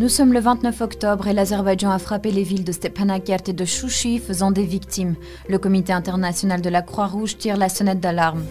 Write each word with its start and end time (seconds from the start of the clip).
Nous 0.00 0.08
sommes 0.08 0.32
le 0.32 0.38
29 0.38 0.80
octobre 0.80 1.26
et 1.26 1.32
l'Azerbaïdjan 1.32 1.90
a 1.90 1.98
frappé 1.98 2.30
les 2.30 2.44
villes 2.44 2.62
de 2.62 2.70
Stepanakert 2.70 3.48
et 3.48 3.52
de 3.52 3.64
Chouchi, 3.64 4.20
faisant 4.20 4.52
des 4.52 4.62
victimes. 4.62 5.16
Le 5.48 5.58
comité 5.58 5.92
international 5.92 6.60
de 6.60 6.68
la 6.70 6.82
Croix-Rouge 6.82 7.36
tire 7.36 7.56
la 7.56 7.68
sonnette 7.68 7.98
d'alarme. 7.98 8.44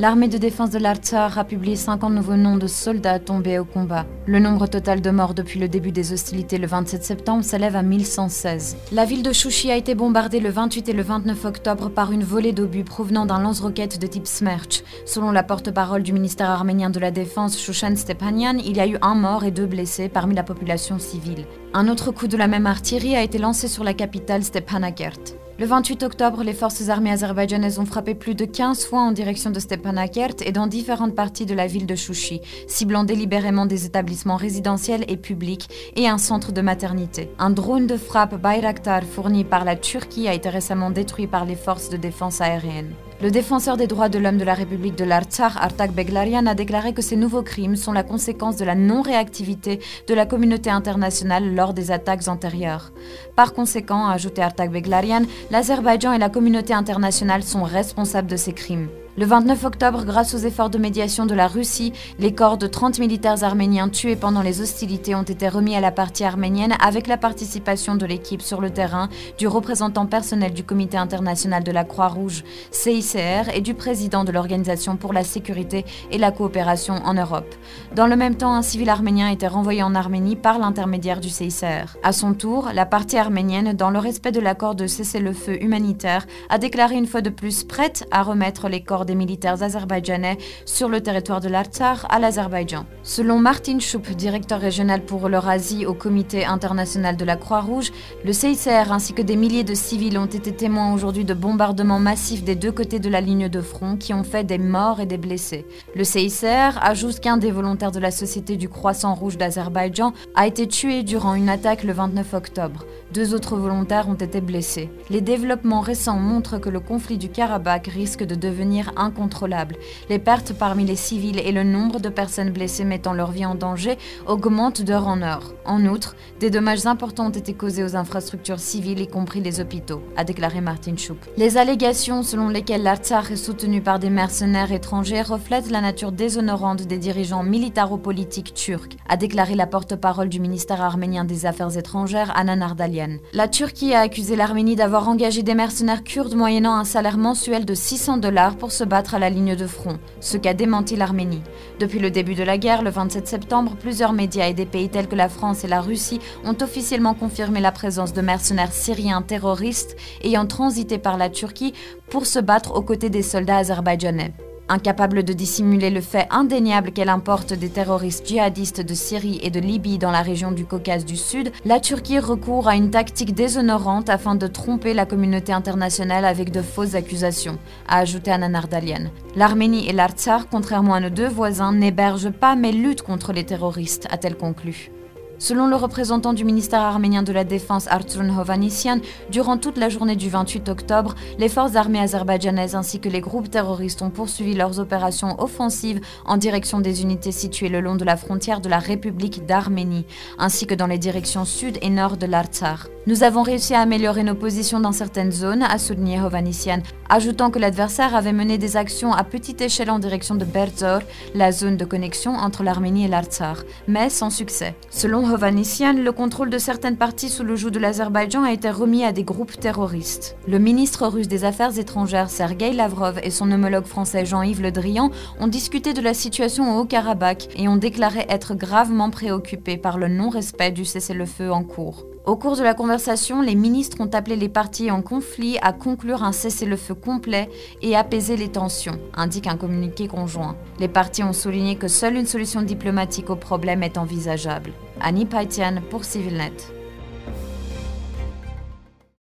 L'armée 0.00 0.28
de 0.28 0.38
défense 0.38 0.70
de 0.70 0.78
l'Artsar 0.78 1.38
a 1.38 1.44
publié 1.44 1.76
50 1.76 2.14
nouveaux 2.14 2.36
noms 2.36 2.56
de 2.56 2.66
soldats 2.66 3.18
tombés 3.18 3.58
au 3.58 3.66
combat. 3.66 4.06
Le 4.24 4.38
nombre 4.38 4.66
total 4.66 5.02
de 5.02 5.10
morts 5.10 5.34
depuis 5.34 5.60
le 5.60 5.68
début 5.68 5.92
des 5.92 6.14
hostilités 6.14 6.56
le 6.56 6.66
27 6.66 7.04
septembre 7.04 7.44
s'élève 7.44 7.76
à 7.76 7.82
1116. 7.82 8.78
La 8.92 9.04
ville 9.04 9.22
de 9.22 9.34
Chouchi 9.34 9.70
a 9.70 9.76
été 9.76 9.94
bombardée 9.94 10.40
le 10.40 10.48
28 10.48 10.88
et 10.88 10.94
le 10.94 11.02
29 11.02 11.44
octobre 11.44 11.90
par 11.90 12.12
une 12.12 12.24
volée 12.24 12.54
d'obus 12.54 12.82
provenant 12.82 13.26
d'un 13.26 13.42
lance-roquette 13.42 14.00
de 14.00 14.06
type 14.06 14.26
Smerch. 14.26 14.84
Selon 15.04 15.32
la 15.32 15.42
porte-parole 15.42 16.02
du 16.02 16.14
ministère 16.14 16.48
arménien 16.48 16.88
de 16.88 16.98
la 16.98 17.10
Défense, 17.10 17.60
Shushan 17.60 17.96
Stepanian, 17.96 18.56
il 18.56 18.78
y 18.78 18.80
a 18.80 18.86
eu 18.86 18.96
un 19.02 19.14
mort 19.14 19.44
et 19.44 19.50
deux 19.50 19.66
blessés 19.66 20.08
parmi 20.08 20.34
la 20.34 20.44
population 20.44 20.98
civile. 20.98 21.44
Un 21.74 21.88
autre 21.88 22.10
coup 22.10 22.26
de 22.26 22.38
la 22.38 22.48
même 22.48 22.66
artillerie 22.66 23.16
a 23.16 23.22
été 23.22 23.36
lancé 23.36 23.68
sur 23.68 23.84
la 23.84 23.92
capitale 23.92 24.44
Stepanakert. 24.44 25.39
Le 25.60 25.66
28 25.66 26.04
octobre, 26.04 26.42
les 26.42 26.54
forces 26.54 26.88
armées 26.88 27.10
azerbaïdjanaises 27.10 27.78
ont 27.78 27.84
frappé 27.84 28.14
plus 28.14 28.34
de 28.34 28.46
15 28.46 28.86
fois 28.86 29.00
en 29.00 29.12
direction 29.12 29.50
de 29.50 29.60
Stepanakert 29.60 30.36
et 30.40 30.52
dans 30.52 30.66
différentes 30.66 31.14
parties 31.14 31.44
de 31.44 31.52
la 31.52 31.66
ville 31.66 31.84
de 31.84 31.94
Chouchi, 31.96 32.40
ciblant 32.66 33.04
délibérément 33.04 33.66
des 33.66 33.84
établissements 33.84 34.36
résidentiels 34.36 35.04
et 35.06 35.18
publics 35.18 35.68
et 35.96 36.08
un 36.08 36.16
centre 36.16 36.52
de 36.52 36.62
maternité. 36.62 37.28
Un 37.38 37.50
drone 37.50 37.86
de 37.86 37.98
frappe 37.98 38.40
Bayraktar 38.40 39.02
fourni 39.02 39.44
par 39.44 39.66
la 39.66 39.76
Turquie 39.76 40.28
a 40.28 40.32
été 40.32 40.48
récemment 40.48 40.90
détruit 40.90 41.26
par 41.26 41.44
les 41.44 41.56
forces 41.56 41.90
de 41.90 41.98
défense 41.98 42.40
aérienne. 42.40 42.94
Le 43.22 43.30
défenseur 43.30 43.76
des 43.76 43.86
droits 43.86 44.08
de 44.08 44.18
l'homme 44.18 44.38
de 44.38 44.44
la 44.44 44.54
République 44.54 44.96
de 44.96 45.04
l'Artsakh, 45.04 45.52
Artak 45.56 45.92
Beglarian, 45.92 46.46
a 46.46 46.54
déclaré 46.54 46.94
que 46.94 47.02
ces 47.02 47.16
nouveaux 47.16 47.42
crimes 47.42 47.76
sont 47.76 47.92
la 47.92 48.02
conséquence 48.02 48.56
de 48.56 48.64
la 48.64 48.74
non-réactivité 48.74 49.80
de 50.06 50.14
la 50.14 50.24
communauté 50.24 50.70
internationale 50.70 51.54
lors 51.54 51.74
des 51.74 51.90
attaques 51.90 52.28
antérieures. 52.28 52.92
Par 53.36 53.52
conséquent, 53.52 54.06
a 54.06 54.14
ajouté 54.14 54.40
Artak 54.40 54.70
Beglarian, 54.70 55.24
l'Azerbaïdjan 55.50 56.14
et 56.14 56.18
la 56.18 56.30
communauté 56.30 56.72
internationale 56.72 57.42
sont 57.42 57.62
responsables 57.62 58.30
de 58.30 58.36
ces 58.36 58.54
crimes. 58.54 58.88
Le 59.16 59.26
29 59.26 59.64
octobre, 59.64 60.04
grâce 60.04 60.34
aux 60.34 60.38
efforts 60.38 60.70
de 60.70 60.78
médiation 60.78 61.26
de 61.26 61.34
la 61.34 61.48
Russie, 61.48 61.92
les 62.20 62.32
corps 62.32 62.56
de 62.56 62.68
30 62.68 63.00
militaires 63.00 63.42
arméniens 63.42 63.88
tués 63.88 64.14
pendant 64.14 64.40
les 64.40 64.60
hostilités 64.60 65.16
ont 65.16 65.24
été 65.24 65.48
remis 65.48 65.74
à 65.74 65.80
la 65.80 65.90
partie 65.90 66.22
arménienne 66.22 66.76
avec 66.80 67.08
la 67.08 67.16
participation 67.16 67.96
de 67.96 68.06
l'équipe 68.06 68.40
sur 68.40 68.60
le 68.60 68.70
terrain, 68.70 69.08
du 69.36 69.48
représentant 69.48 70.06
personnel 70.06 70.54
du 70.54 70.62
Comité 70.62 70.96
international 70.96 71.64
de 71.64 71.72
la 71.72 71.82
Croix-Rouge, 71.82 72.44
CICR, 72.70 73.50
et 73.52 73.60
du 73.60 73.74
président 73.74 74.22
de 74.22 74.30
l'Organisation 74.30 74.96
pour 74.96 75.12
la 75.12 75.24
sécurité 75.24 75.84
et 76.12 76.18
la 76.18 76.30
coopération 76.30 76.94
en 77.04 77.14
Europe. 77.14 77.52
Dans 77.96 78.06
le 78.06 78.14
même 78.14 78.36
temps, 78.36 78.54
un 78.54 78.62
civil 78.62 78.88
arménien 78.88 79.28
été 79.28 79.48
renvoyé 79.48 79.82
en 79.82 79.96
Arménie 79.96 80.36
par 80.36 80.60
l'intermédiaire 80.60 81.20
du 81.20 81.30
CICR. 81.30 81.96
À 82.04 82.12
son 82.12 82.32
tour, 82.32 82.70
la 82.72 82.86
partie 82.86 83.18
arménienne, 83.18 83.72
dans 83.72 83.90
le 83.90 83.98
respect 83.98 84.30
de 84.30 84.40
l'accord 84.40 84.76
de 84.76 84.86
cessez-le-feu 84.86 85.60
humanitaire, 85.60 86.28
a 86.48 86.58
déclaré 86.58 86.94
une 86.94 87.08
fois 87.08 87.22
de 87.22 87.30
plus 87.30 87.64
prête 87.64 88.06
à 88.12 88.22
remettre 88.22 88.68
les 88.68 88.82
corps 88.82 88.99
des 89.04 89.14
militaires 89.14 89.62
azerbaïdjanais 89.62 90.38
sur 90.64 90.88
le 90.88 91.00
territoire 91.00 91.40
de 91.40 91.48
l'Artsar 91.48 92.06
à 92.10 92.18
l'Azerbaïdjan. 92.18 92.86
Selon 93.02 93.38
Martin 93.38 93.78
Choup, 93.78 94.14
directeur 94.14 94.60
régional 94.60 95.02
pour 95.02 95.28
l'Eurasie 95.28 95.86
au 95.86 95.94
Comité 95.94 96.44
international 96.44 97.16
de 97.16 97.24
la 97.24 97.36
Croix-Rouge, 97.36 97.92
le 98.24 98.32
CICR 98.32 98.92
ainsi 98.92 99.12
que 99.12 99.22
des 99.22 99.36
milliers 99.36 99.64
de 99.64 99.74
civils 99.74 100.18
ont 100.18 100.26
été 100.26 100.52
témoins 100.52 100.92
aujourd'hui 100.92 101.24
de 101.24 101.34
bombardements 101.34 101.98
massifs 101.98 102.44
des 102.44 102.54
deux 102.54 102.72
côtés 102.72 102.98
de 102.98 103.08
la 103.08 103.20
ligne 103.20 103.48
de 103.48 103.60
front 103.60 103.96
qui 103.96 104.14
ont 104.14 104.24
fait 104.24 104.44
des 104.44 104.58
morts 104.58 105.00
et 105.00 105.06
des 105.06 105.18
blessés. 105.18 105.66
Le 105.94 106.04
CICR 106.04 106.78
ajoute 106.82 107.20
qu'un 107.20 107.36
des 107.36 107.50
volontaires 107.50 107.92
de 107.92 108.00
la 108.00 108.10
Société 108.10 108.56
du 108.56 108.68
Croissant 108.68 109.14
Rouge 109.14 109.36
d'Azerbaïdjan 109.36 110.12
a 110.34 110.46
été 110.46 110.66
tué 110.66 111.02
durant 111.02 111.34
une 111.34 111.48
attaque 111.48 111.84
le 111.84 111.92
29 111.92 112.34
octobre. 112.34 112.84
Deux 113.12 113.34
autres 113.34 113.56
volontaires 113.56 114.08
ont 114.08 114.14
été 114.14 114.40
blessés. 114.40 114.88
Les 115.10 115.20
développements 115.20 115.80
récents 115.80 116.18
montrent 116.18 116.58
que 116.58 116.68
le 116.68 116.80
conflit 116.80 117.18
du 117.18 117.28
Karabakh 117.28 117.88
risque 117.88 118.24
de 118.24 118.34
devenir 118.34 118.89
incontrôlable. 118.96 119.76
Les 120.08 120.18
pertes 120.18 120.52
parmi 120.52 120.84
les 120.84 120.96
civils 120.96 121.38
et 121.38 121.52
le 121.52 121.64
nombre 121.64 122.00
de 122.00 122.08
personnes 122.08 122.50
blessées 122.50 122.84
mettant 122.84 123.12
leur 123.12 123.30
vie 123.30 123.46
en 123.46 123.54
danger 123.54 123.98
augmentent 124.26 124.82
d'heure 124.82 125.06
en 125.06 125.22
heure. 125.22 125.54
En 125.64 125.84
outre, 125.86 126.16
des 126.38 126.50
dommages 126.50 126.86
importants 126.86 127.26
ont 127.26 127.30
été 127.30 127.54
causés 127.54 127.84
aux 127.84 127.96
infrastructures 127.96 128.60
civiles, 128.60 129.00
y 129.00 129.08
compris 129.08 129.40
les 129.40 129.60
hôpitaux, 129.60 130.02
a 130.16 130.24
déclaré 130.24 130.60
Martin 130.60 130.96
Schoup. 130.96 131.18
Les 131.36 131.56
allégations 131.56 132.22
selon 132.22 132.48
lesquelles 132.48 132.82
l'Artsakh 132.82 133.30
est 133.30 133.36
soutenu 133.36 133.80
par 133.80 133.98
des 133.98 134.10
mercenaires 134.10 134.72
étrangers 134.72 135.22
reflètent 135.22 135.70
la 135.70 135.80
nature 135.80 136.12
déshonorante 136.12 136.82
des 136.82 136.98
dirigeants 136.98 137.42
militaro-politiques 137.42 138.54
turcs, 138.54 138.96
a 139.08 139.16
déclaré 139.16 139.54
la 139.54 139.66
porte-parole 139.66 140.28
du 140.28 140.40
ministère 140.40 140.80
arménien 140.82 141.24
des 141.24 141.46
Affaires 141.46 141.76
étrangères, 141.76 142.32
Anna 142.36 142.56
Nardalian. 142.56 143.18
La 143.32 143.48
Turquie 143.48 143.94
a 143.94 144.00
accusé 144.00 144.36
l'Arménie 144.36 144.76
d'avoir 144.76 145.08
engagé 145.08 145.42
des 145.42 145.54
mercenaires 145.54 146.04
kurdes 146.04 146.34
moyennant 146.34 146.74
un 146.74 146.84
salaire 146.84 147.18
mensuel 147.18 147.64
de 147.64 147.74
600 147.74 148.18
dollars 148.18 148.56
pour 148.56 148.72
se 148.80 148.84
battre 148.86 149.14
à 149.14 149.18
la 149.18 149.28
ligne 149.28 149.56
de 149.56 149.66
front, 149.66 149.98
ce 150.20 150.38
qu'a 150.38 150.54
démenti 150.54 150.96
l'Arménie. 150.96 151.42
Depuis 151.80 151.98
le 151.98 152.10
début 152.10 152.34
de 152.34 152.42
la 152.42 152.56
guerre, 152.56 152.82
le 152.82 152.88
27 152.88 153.28
septembre, 153.28 153.76
plusieurs 153.78 154.14
médias 154.14 154.48
et 154.48 154.54
des 154.54 154.64
pays 154.64 154.88
tels 154.88 155.06
que 155.06 155.14
la 155.14 155.28
France 155.28 155.64
et 155.64 155.68
la 155.68 155.82
Russie 155.82 156.18
ont 156.44 156.56
officiellement 156.62 157.12
confirmé 157.12 157.60
la 157.60 157.72
présence 157.72 158.14
de 158.14 158.22
mercenaires 158.22 158.72
syriens 158.72 159.20
terroristes 159.20 159.96
ayant 160.24 160.46
transité 160.46 160.96
par 160.96 161.18
la 161.18 161.28
Turquie 161.28 161.74
pour 162.08 162.24
se 162.24 162.38
battre 162.38 162.74
aux 162.74 162.82
côtés 162.82 163.10
des 163.10 163.22
soldats 163.22 163.58
azerbaïdjanais. 163.58 164.32
Incapable 164.72 165.24
de 165.24 165.32
dissimuler 165.32 165.90
le 165.90 166.00
fait 166.00 166.28
indéniable 166.30 166.92
qu'elle 166.92 167.08
importe 167.08 167.52
des 167.52 167.70
terroristes 167.70 168.24
djihadistes 168.24 168.80
de 168.80 168.94
Syrie 168.94 169.40
et 169.42 169.50
de 169.50 169.58
Libye 169.58 169.98
dans 169.98 170.12
la 170.12 170.22
région 170.22 170.52
du 170.52 170.64
Caucase 170.64 171.04
du 171.04 171.16
Sud, 171.16 171.50
la 171.64 171.80
Turquie 171.80 172.20
recourt 172.20 172.68
à 172.68 172.76
une 172.76 172.92
tactique 172.92 173.34
déshonorante 173.34 174.08
afin 174.08 174.36
de 174.36 174.46
tromper 174.46 174.94
la 174.94 175.06
communauté 175.06 175.52
internationale 175.52 176.24
avec 176.24 176.52
de 176.52 176.62
fausses 176.62 176.94
accusations, 176.94 177.58
a 177.88 177.98
ajouté 177.98 178.30
Anna 178.30 178.48
Nardalian. 178.48 179.10
L'Arménie 179.34 179.88
et 179.88 179.92
l'Artsar, 179.92 180.46
contrairement 180.48 180.94
à 180.94 181.00
nos 181.00 181.10
deux 181.10 181.26
voisins, 181.26 181.72
n'hébergent 181.72 182.30
pas 182.30 182.54
mais 182.54 182.70
luttent 182.70 183.02
contre 183.02 183.32
les 183.32 183.44
terroristes, 183.44 184.06
a-t-elle 184.08 184.36
conclu. 184.36 184.92
Selon 185.40 185.66
le 185.68 185.74
représentant 185.74 186.34
du 186.34 186.44
ministère 186.44 186.82
arménien 186.82 187.22
de 187.22 187.32
la 187.32 187.44
Défense 187.44 187.88
Artun 187.88 188.28
Hovhannisyan, 188.28 189.00
durant 189.30 189.56
toute 189.56 189.78
la 189.78 189.88
journée 189.88 190.14
du 190.14 190.28
28 190.28 190.68
octobre, 190.68 191.14
les 191.38 191.48
forces 191.48 191.76
armées 191.76 191.98
azerbaïdjanaises 191.98 192.74
ainsi 192.74 193.00
que 193.00 193.08
les 193.08 193.22
groupes 193.22 193.50
terroristes 193.50 194.02
ont 194.02 194.10
poursuivi 194.10 194.52
leurs 194.54 194.80
opérations 194.80 195.40
offensives 195.42 196.02
en 196.26 196.36
direction 196.36 196.80
des 196.80 197.00
unités 197.00 197.32
situées 197.32 197.70
le 197.70 197.80
long 197.80 197.96
de 197.96 198.04
la 198.04 198.18
frontière 198.18 198.60
de 198.60 198.68
la 198.68 198.78
République 198.78 199.46
d'Arménie, 199.46 200.04
ainsi 200.38 200.66
que 200.66 200.74
dans 200.74 200.86
les 200.86 200.98
directions 200.98 201.46
sud 201.46 201.78
et 201.80 201.88
nord 201.88 202.18
de 202.18 202.26
l'Artsar. 202.26 202.88
Nous 203.06 203.22
avons 203.22 203.42
réussi 203.42 203.72
à 203.74 203.80
améliorer 203.80 204.24
nos 204.24 204.34
positions 204.34 204.78
dans 204.78 204.92
certaines 204.92 205.32
zones, 205.32 205.62
a 205.62 205.78
souligné 205.78 206.20
Hovhannisyan, 206.20 206.82
ajoutant 207.08 207.50
que 207.50 207.58
l'adversaire 207.58 208.14
avait 208.14 208.34
mené 208.34 208.58
des 208.58 208.76
actions 208.76 209.14
à 209.14 209.24
petite 209.24 209.62
échelle 209.62 209.90
en 209.90 209.98
direction 209.98 210.34
de 210.34 210.44
Berzor, 210.44 211.00
la 211.34 211.50
zone 211.50 211.78
de 211.78 211.86
connexion 211.86 212.32
entre 212.32 212.62
l'Arménie 212.62 213.06
et 213.06 213.08
l'Artsar, 213.08 213.64
mais 213.88 214.10
sans 214.10 214.28
succès. 214.28 214.74
Selon 214.90 215.26
Hovhannisyan, 215.26 215.94
le 215.94 216.12
contrôle 216.12 216.50
de 216.50 216.58
certaines 216.58 216.98
parties 216.98 217.30
sous 217.30 217.42
le 217.42 217.56
joug 217.56 217.70
de 217.70 217.78
l'Azerbaïdjan 217.78 218.44
a 218.44 218.52
été 218.52 218.68
remis 218.68 219.02
à 219.02 219.12
des 219.12 219.24
groupes 219.24 219.58
terroristes. 219.58 220.36
Le 220.46 220.58
ministre 220.58 221.06
russe 221.06 221.28
des 221.28 221.44
Affaires 221.44 221.78
étrangères 221.78 222.28
Sergei 222.28 222.74
Lavrov 222.74 223.18
et 223.22 223.30
son 223.30 223.50
homologue 223.50 223.86
français 223.86 224.26
Jean-Yves 224.26 224.60
Le 224.60 224.72
Drian 224.72 225.10
ont 225.40 225.48
discuté 225.48 225.94
de 225.94 226.02
la 226.02 226.12
situation 226.12 226.76
au 226.76 226.82
Haut-Karabakh 226.82 227.48
et 227.56 227.66
ont 227.66 227.76
déclaré 227.76 228.26
être 228.28 228.54
gravement 228.54 229.08
préoccupés 229.08 229.78
par 229.78 229.96
le 229.96 230.08
non-respect 230.08 230.70
du 230.70 230.84
cessez-le-feu 230.84 231.50
en 231.50 231.64
cours. 231.64 232.09
Au 232.30 232.36
cours 232.36 232.56
de 232.56 232.62
la 232.62 232.74
conversation, 232.74 233.42
les 233.42 233.56
ministres 233.56 233.96
ont 233.98 234.14
appelé 234.14 234.36
les 234.36 234.48
parties 234.48 234.92
en 234.92 235.02
conflit 235.02 235.58
à 235.62 235.72
conclure 235.72 236.22
un 236.22 236.30
cessez-le-feu 236.30 236.94
complet 236.94 237.50
et 237.82 237.96
apaiser 237.96 238.36
les 238.36 238.52
tensions, 238.52 239.00
indique 239.14 239.48
un 239.48 239.56
communiqué 239.56 240.06
conjoint. 240.06 240.54
Les 240.78 240.86
parties 240.86 241.24
ont 241.24 241.32
souligné 241.32 241.74
que 241.74 241.88
seule 241.88 242.14
une 242.14 242.26
solution 242.26 242.62
diplomatique 242.62 243.30
au 243.30 243.34
problème 243.34 243.82
est 243.82 243.98
envisageable. 243.98 244.70
Annie 245.00 245.26
Paitian 245.26 245.80
pour 245.90 246.04
CivilNet. 246.04 246.79